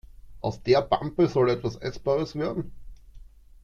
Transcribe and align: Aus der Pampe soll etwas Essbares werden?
Aus 0.41 0.63
der 0.63 0.81
Pampe 0.81 1.27
soll 1.27 1.51
etwas 1.51 1.75
Essbares 1.75 2.33
werden? 2.33 2.71